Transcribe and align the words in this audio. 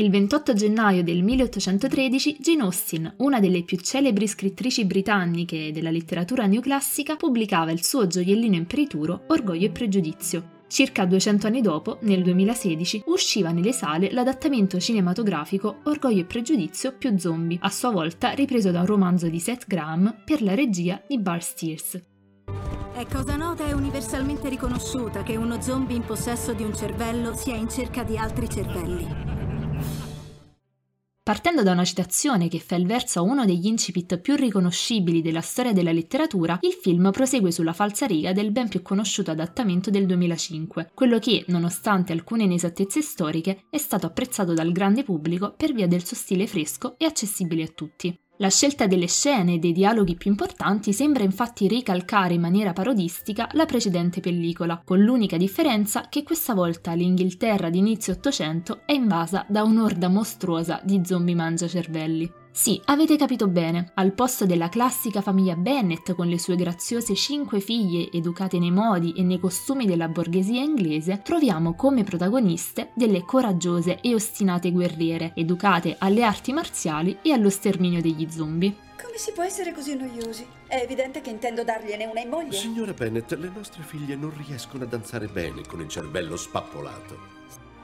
Il 0.00 0.08
28 0.08 0.54
gennaio 0.54 1.02
del 1.02 1.22
1813 1.22 2.38
Jane 2.40 2.62
Austen, 2.62 3.14
una 3.18 3.38
delle 3.38 3.64
più 3.64 3.76
celebri 3.76 4.26
scrittrici 4.26 4.86
britanniche 4.86 5.72
della 5.72 5.90
letteratura 5.90 6.46
neoclassica, 6.46 7.16
pubblicava 7.16 7.70
il 7.70 7.84
suo 7.84 8.06
gioiellino 8.06 8.56
imperituro 8.56 9.24
Orgoglio 9.26 9.66
e 9.66 9.70
Pregiudizio. 9.70 10.62
Circa 10.68 11.04
200 11.04 11.48
anni 11.48 11.60
dopo, 11.60 11.98
nel 12.00 12.22
2016, 12.22 13.02
usciva 13.08 13.50
nelle 13.50 13.72
sale 13.72 14.10
l'adattamento 14.10 14.80
cinematografico 14.80 15.80
Orgoglio 15.84 16.20
e 16.20 16.24
Pregiudizio 16.24 16.94
più 16.96 17.18
zombie, 17.18 17.58
a 17.60 17.68
sua 17.68 17.90
volta 17.90 18.30
ripreso 18.30 18.70
da 18.70 18.80
un 18.80 18.86
romanzo 18.86 19.28
di 19.28 19.38
Seth 19.38 19.66
Graham 19.66 20.22
per 20.24 20.40
la 20.40 20.54
regia 20.54 20.98
di 21.06 21.18
Bar 21.18 21.42
Steers. 21.42 22.00
È 22.94 23.04
cosa 23.04 23.36
nota 23.36 23.66
e 23.66 23.74
universalmente 23.74 24.48
riconosciuta 24.48 25.22
che 25.22 25.36
uno 25.36 25.60
zombie 25.60 25.96
in 25.96 26.04
possesso 26.04 26.54
di 26.54 26.62
un 26.62 26.74
cervello 26.74 27.34
sia 27.34 27.54
in 27.54 27.68
cerca 27.68 28.02
di 28.02 28.16
altri 28.16 28.48
cervelli. 28.48 29.19
Partendo 31.30 31.62
da 31.62 31.70
una 31.70 31.84
citazione 31.84 32.48
che 32.48 32.58
fa 32.58 32.74
il 32.74 32.88
verso 32.88 33.20
a 33.20 33.22
uno 33.22 33.44
degli 33.44 33.66
incipit 33.66 34.18
più 34.18 34.34
riconoscibili 34.34 35.22
della 35.22 35.40
storia 35.40 35.72
della 35.72 35.92
letteratura, 35.92 36.58
il 36.62 36.72
film 36.72 37.12
prosegue 37.12 37.52
sulla 37.52 37.72
falsariga 37.72 38.32
del 38.32 38.50
ben 38.50 38.68
più 38.68 38.82
conosciuto 38.82 39.30
adattamento 39.30 39.90
del 39.90 40.06
2005, 40.06 40.90
quello 40.92 41.20
che, 41.20 41.44
nonostante 41.46 42.12
alcune 42.12 42.42
inesattezze 42.42 43.00
storiche, 43.00 43.66
è 43.70 43.78
stato 43.78 44.06
apprezzato 44.06 44.54
dal 44.54 44.72
grande 44.72 45.04
pubblico 45.04 45.54
per 45.56 45.72
via 45.72 45.86
del 45.86 46.04
suo 46.04 46.16
stile 46.16 46.48
fresco 46.48 46.98
e 46.98 47.04
accessibile 47.04 47.62
a 47.62 47.68
tutti. 47.72 48.18
La 48.40 48.48
scelta 48.48 48.86
delle 48.86 49.06
scene 49.06 49.54
e 49.54 49.58
dei 49.58 49.72
dialoghi 49.72 50.16
più 50.16 50.30
importanti 50.30 50.94
sembra 50.94 51.22
infatti 51.22 51.68
ricalcare 51.68 52.32
in 52.32 52.40
maniera 52.40 52.72
parodistica 52.72 53.46
la 53.52 53.66
precedente 53.66 54.20
pellicola, 54.20 54.80
con 54.82 54.98
l'unica 55.02 55.36
differenza 55.36 56.08
che 56.08 56.22
questa 56.22 56.54
volta 56.54 56.94
l'Inghilterra 56.94 57.68
di 57.68 57.76
inizio 57.76 58.14
Ottocento 58.14 58.80
è 58.86 58.92
invasa 58.92 59.44
da 59.46 59.62
un'orda 59.62 60.08
mostruosa 60.08 60.80
di 60.82 61.02
zombie 61.04 61.34
mangiacervelli. 61.34 62.32
Sì, 62.62 62.78
avete 62.84 63.16
capito 63.16 63.48
bene, 63.48 63.92
al 63.94 64.12
posto 64.12 64.44
della 64.44 64.68
classica 64.68 65.22
famiglia 65.22 65.56
Bennet 65.56 66.14
con 66.14 66.26
le 66.26 66.38
sue 66.38 66.56
graziose 66.56 67.14
cinque 67.14 67.58
figlie 67.58 68.10
educate 68.12 68.58
nei 68.58 68.70
modi 68.70 69.14
e 69.14 69.22
nei 69.22 69.40
costumi 69.40 69.86
della 69.86 70.08
borghesia 70.08 70.60
inglese, 70.60 71.22
troviamo 71.24 71.72
come 71.72 72.04
protagoniste 72.04 72.90
delle 72.94 73.24
coraggiose 73.24 73.98
e 74.02 74.12
ostinate 74.12 74.72
guerriere, 74.72 75.32
educate 75.36 75.96
alle 75.98 76.22
arti 76.22 76.52
marziali 76.52 77.16
e 77.22 77.32
allo 77.32 77.48
sterminio 77.48 78.02
degli 78.02 78.28
zombie. 78.30 78.76
Come 79.02 79.16
si 79.16 79.32
può 79.32 79.42
essere 79.42 79.72
così 79.72 79.96
noiosi? 79.96 80.46
È 80.66 80.82
evidente 80.82 81.22
che 81.22 81.30
intendo 81.30 81.64
dargliene 81.64 82.04
una 82.04 82.20
in 82.20 82.28
moglie. 82.28 82.52
Signora 82.52 82.92
Bennet, 82.92 83.32
le 83.38 83.50
nostre 83.56 83.82
figlie 83.84 84.16
non 84.16 84.34
riescono 84.36 84.84
a 84.84 84.86
danzare 84.86 85.28
bene 85.28 85.62
con 85.66 85.80
il 85.80 85.88
cervello 85.88 86.36
spappolato. 86.36 87.38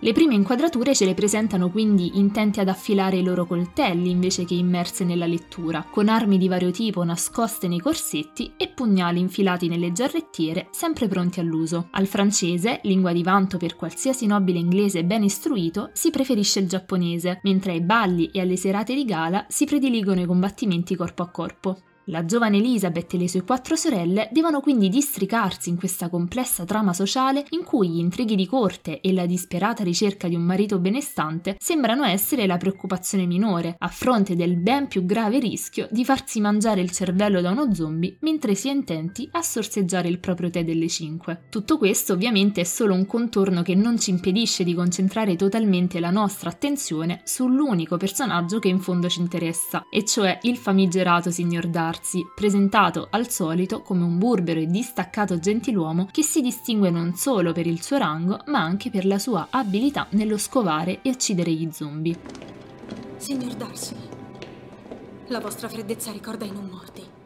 Le 0.00 0.12
prime 0.12 0.34
inquadrature 0.34 0.94
ce 0.94 1.04
le 1.04 1.14
presentano 1.14 1.70
quindi 1.70 2.18
intenti 2.18 2.60
ad 2.60 2.68
affilare 2.68 3.16
i 3.16 3.24
loro 3.24 3.46
coltelli 3.46 4.10
invece 4.10 4.44
che 4.44 4.54
immerse 4.54 5.02
nella 5.02 5.26
lettura, 5.26 5.84
con 5.90 6.08
armi 6.08 6.38
di 6.38 6.46
vario 6.46 6.70
tipo 6.70 7.02
nascoste 7.02 7.66
nei 7.66 7.80
corsetti 7.80 8.52
e 8.56 8.68
pugnali 8.68 9.18
infilati 9.18 9.66
nelle 9.66 9.90
giarrettiere 9.90 10.68
sempre 10.70 11.08
pronti 11.08 11.40
all'uso. 11.40 11.88
Al 11.90 12.06
francese, 12.06 12.78
lingua 12.84 13.12
di 13.12 13.24
vanto 13.24 13.58
per 13.58 13.74
qualsiasi 13.74 14.26
nobile 14.26 14.60
inglese 14.60 15.02
ben 15.02 15.24
istruito, 15.24 15.90
si 15.94 16.10
preferisce 16.10 16.60
il 16.60 16.68
giapponese, 16.68 17.40
mentre 17.42 17.72
ai 17.72 17.80
balli 17.80 18.26
e 18.26 18.40
alle 18.40 18.56
serate 18.56 18.94
di 18.94 19.04
gala 19.04 19.46
si 19.48 19.64
prediligono 19.64 20.20
i 20.20 20.26
combattimenti 20.26 20.94
corpo 20.94 21.24
a 21.24 21.28
corpo. 21.28 21.82
La 22.10 22.24
giovane 22.24 22.56
Elizabeth 22.56 23.12
e 23.12 23.18
le 23.18 23.28
sue 23.28 23.42
quattro 23.42 23.76
sorelle 23.76 24.30
devono 24.32 24.60
quindi 24.60 24.88
districarsi 24.88 25.68
in 25.68 25.76
questa 25.76 26.08
complessa 26.08 26.64
trama 26.64 26.94
sociale 26.94 27.44
in 27.50 27.64
cui 27.64 27.90
gli 27.90 27.98
intrighi 27.98 28.34
di 28.34 28.46
corte 28.46 29.02
e 29.02 29.12
la 29.12 29.26
disperata 29.26 29.84
ricerca 29.84 30.26
di 30.26 30.34
un 30.34 30.40
marito 30.40 30.78
benestante 30.78 31.56
sembrano 31.58 32.04
essere 32.04 32.46
la 32.46 32.56
preoccupazione 32.56 33.26
minore, 33.26 33.76
a 33.78 33.88
fronte 33.88 34.36
del 34.36 34.56
ben 34.56 34.88
più 34.88 35.04
grave 35.04 35.38
rischio 35.38 35.86
di 35.90 36.02
farsi 36.02 36.40
mangiare 36.40 36.80
il 36.80 36.90
cervello 36.90 37.42
da 37.42 37.50
uno 37.50 37.74
zombie 37.74 38.16
mentre 38.20 38.54
si 38.54 38.68
è 38.68 38.72
intenti 38.72 39.28
a 39.32 39.42
sorseggiare 39.42 40.08
il 40.08 40.18
proprio 40.18 40.48
tè 40.48 40.64
delle 40.64 40.88
5. 40.88 41.42
Tutto 41.50 41.76
questo 41.76 42.14
ovviamente 42.14 42.62
è 42.62 42.64
solo 42.64 42.94
un 42.94 43.04
contorno 43.04 43.60
che 43.60 43.74
non 43.74 43.98
ci 43.98 44.08
impedisce 44.08 44.64
di 44.64 44.72
concentrare 44.72 45.36
totalmente 45.36 46.00
la 46.00 46.10
nostra 46.10 46.48
attenzione 46.48 47.20
sull'unico 47.24 47.98
personaggio 47.98 48.60
che 48.60 48.68
in 48.68 48.80
fondo 48.80 49.10
ci 49.10 49.20
interessa, 49.20 49.84
e 49.90 50.06
cioè 50.06 50.38
il 50.42 50.56
famigerato 50.56 51.30
signor 51.30 51.66
Darcy 51.66 51.96
Darcy, 51.98 52.24
presentato 52.32 53.08
al 53.10 53.28
solito 53.28 53.82
come 53.82 54.04
un 54.04 54.18
burbero 54.18 54.60
e 54.60 54.66
distaccato 54.66 55.38
gentiluomo 55.38 56.08
che 56.10 56.22
si 56.22 56.40
distingue 56.40 56.90
non 56.90 57.14
solo 57.14 57.52
per 57.52 57.66
il 57.66 57.82
suo 57.82 57.98
rango, 57.98 58.40
ma 58.46 58.60
anche 58.60 58.88
per 58.90 59.04
la 59.04 59.18
sua 59.18 59.48
abilità 59.50 60.06
nello 60.10 60.38
scovare 60.38 61.00
e 61.02 61.10
uccidere 61.10 61.50
gli 61.52 61.68
zombie. 61.72 62.16
Signor 63.16 63.54
Darcy, 63.54 63.96
la 65.26 65.40
vostra 65.40 65.68
freddezza 65.68 66.12
ricorda 66.12 66.44
i 66.44 66.52
non 66.52 66.68
morti. 66.70 67.17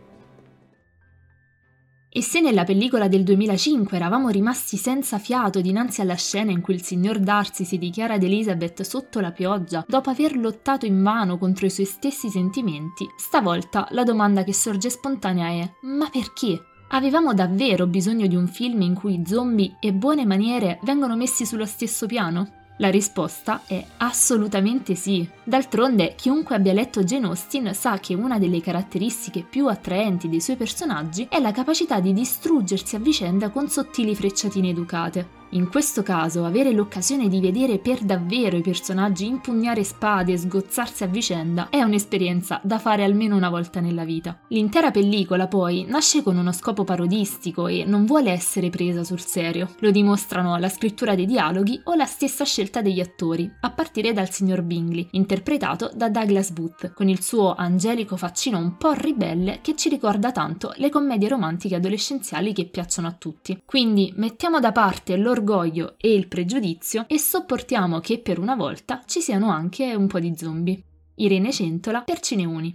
E 2.14 2.20
se 2.20 2.40
nella 2.40 2.64
pellicola 2.64 3.08
del 3.08 3.22
2005 3.22 3.96
eravamo 3.96 4.28
rimasti 4.28 4.76
senza 4.76 5.18
fiato 5.18 5.62
dinanzi 5.62 6.02
alla 6.02 6.14
scena 6.14 6.50
in 6.50 6.60
cui 6.60 6.74
il 6.74 6.82
signor 6.82 7.18
Darcy 7.18 7.64
si 7.64 7.78
dichiara 7.78 8.14
ad 8.14 8.22
Elizabeth 8.22 8.82
sotto 8.82 9.18
la 9.20 9.32
pioggia 9.32 9.82
dopo 9.88 10.10
aver 10.10 10.36
lottato 10.36 10.84
invano 10.84 11.38
contro 11.38 11.64
i 11.64 11.70
suoi 11.70 11.86
stessi 11.86 12.28
sentimenti, 12.28 13.08
stavolta 13.16 13.88
la 13.92 14.04
domanda 14.04 14.44
che 14.44 14.52
sorge 14.52 14.90
spontanea 14.90 15.64
è: 15.64 15.72
ma 15.86 16.10
perché? 16.10 16.62
Avevamo 16.88 17.32
davvero 17.32 17.86
bisogno 17.86 18.26
di 18.26 18.36
un 18.36 18.46
film 18.46 18.82
in 18.82 18.92
cui 18.92 19.22
zombie 19.26 19.76
e 19.80 19.94
buone 19.94 20.26
maniere 20.26 20.80
vengono 20.82 21.16
messi 21.16 21.46
sullo 21.46 21.64
stesso 21.64 22.04
piano? 22.04 22.61
La 22.76 22.90
risposta 22.90 23.62
è 23.66 23.84
assolutamente 23.98 24.94
sì. 24.94 25.28
D'altronde, 25.44 26.14
chiunque 26.16 26.56
abbia 26.56 26.72
letto 26.72 27.04
Jane 27.04 27.26
Austen 27.26 27.74
sa 27.74 27.98
che 27.98 28.14
una 28.14 28.38
delle 28.38 28.60
caratteristiche 28.60 29.42
più 29.48 29.68
attraenti 29.68 30.28
dei 30.28 30.40
suoi 30.40 30.56
personaggi 30.56 31.26
è 31.28 31.38
la 31.38 31.52
capacità 31.52 32.00
di 32.00 32.12
distruggersi 32.12 32.96
a 32.96 32.98
vicenda 32.98 33.50
con 33.50 33.68
sottili 33.68 34.14
frecciatine 34.14 34.70
educate. 34.70 35.41
In 35.54 35.68
questo 35.68 36.02
caso, 36.02 36.46
avere 36.46 36.72
l'occasione 36.72 37.28
di 37.28 37.38
vedere 37.38 37.78
per 37.78 38.00
davvero 38.04 38.56
i 38.56 38.62
personaggi 38.62 39.26
impugnare 39.26 39.84
spade 39.84 40.32
e 40.32 40.38
sgozzarsi 40.38 41.04
a 41.04 41.06
vicenda 41.06 41.68
è 41.68 41.82
un'esperienza 41.82 42.58
da 42.64 42.78
fare 42.78 43.04
almeno 43.04 43.36
una 43.36 43.50
volta 43.50 43.80
nella 43.80 44.04
vita. 44.04 44.40
L'intera 44.48 44.90
pellicola, 44.90 45.48
poi, 45.48 45.84
nasce 45.86 46.22
con 46.22 46.38
uno 46.38 46.52
scopo 46.52 46.84
parodistico 46.84 47.66
e 47.66 47.84
non 47.84 48.06
vuole 48.06 48.30
essere 48.30 48.70
presa 48.70 49.04
sul 49.04 49.20
serio. 49.20 49.68
Lo 49.80 49.90
dimostrano 49.90 50.56
la 50.56 50.70
scrittura 50.70 51.14
dei 51.14 51.26
dialoghi 51.26 51.82
o 51.84 51.94
la 51.96 52.06
stessa 52.06 52.46
scelta 52.46 52.80
degli 52.80 53.00
attori, 53.00 53.50
a 53.60 53.70
partire 53.70 54.14
dal 54.14 54.30
signor 54.30 54.62
Bingley, 54.62 55.06
interpretato 55.10 55.90
da 55.94 56.08
Douglas 56.08 56.50
Booth, 56.50 56.94
con 56.94 57.10
il 57.10 57.22
suo 57.22 57.54
angelico 57.54 58.16
faccino 58.16 58.56
un 58.56 58.78
po' 58.78 58.92
ribelle 58.92 59.58
che 59.60 59.76
ci 59.76 59.90
ricorda 59.90 60.32
tanto 60.32 60.72
le 60.76 60.88
commedie 60.88 61.28
romantiche 61.28 61.74
adolescenziali 61.74 62.54
che 62.54 62.64
piacciono 62.64 63.06
a 63.06 63.12
tutti. 63.12 63.60
Quindi 63.66 64.14
mettiamo 64.16 64.58
da 64.58 64.72
parte 64.72 65.14
l'orgoglio 65.18 65.40
l'orgoglio 65.42 65.94
e 65.98 66.14
il 66.14 66.28
pregiudizio 66.28 67.04
e 67.08 67.18
sopportiamo 67.18 68.00
che 68.00 68.20
per 68.20 68.38
una 68.38 68.54
volta 68.54 69.02
ci 69.04 69.20
siano 69.20 69.50
anche 69.50 69.94
un 69.94 70.06
po' 70.06 70.20
di 70.20 70.34
zombie. 70.36 70.82
Irene 71.16 71.52
Centola 71.52 72.02
per 72.02 72.20
Cineuni. 72.20 72.72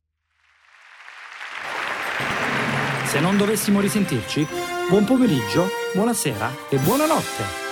Se 3.06 3.20
non 3.20 3.38
dovessimo 3.38 3.80
risentirci, 3.80 4.46
buon 4.90 5.06
pomeriggio, 5.06 5.68
buonasera 5.94 6.52
e 6.70 6.78
buonanotte. 6.78 7.67